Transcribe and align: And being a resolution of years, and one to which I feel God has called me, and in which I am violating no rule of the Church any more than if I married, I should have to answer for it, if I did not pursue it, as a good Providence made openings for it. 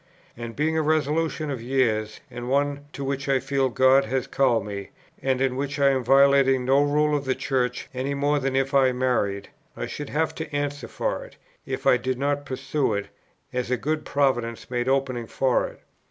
And 0.35 0.55
being 0.55 0.75
a 0.75 0.81
resolution 0.81 1.51
of 1.51 1.61
years, 1.61 2.21
and 2.31 2.49
one 2.49 2.85
to 2.93 3.03
which 3.03 3.29
I 3.29 3.37
feel 3.39 3.69
God 3.69 4.05
has 4.05 4.25
called 4.25 4.65
me, 4.65 4.89
and 5.21 5.39
in 5.39 5.55
which 5.55 5.77
I 5.77 5.91
am 5.91 6.03
violating 6.03 6.65
no 6.65 6.81
rule 6.81 7.15
of 7.15 7.25
the 7.25 7.35
Church 7.35 7.87
any 7.93 8.15
more 8.15 8.39
than 8.39 8.55
if 8.55 8.73
I 8.73 8.93
married, 8.93 9.49
I 9.77 9.85
should 9.85 10.09
have 10.09 10.33
to 10.37 10.51
answer 10.55 10.87
for 10.87 11.23
it, 11.23 11.35
if 11.67 11.85
I 11.85 11.97
did 11.97 12.17
not 12.17 12.47
pursue 12.47 12.95
it, 12.95 13.09
as 13.53 13.69
a 13.69 13.77
good 13.77 14.03
Providence 14.03 14.71
made 14.71 14.89
openings 14.89 15.31
for 15.31 15.67
it. 15.67 15.81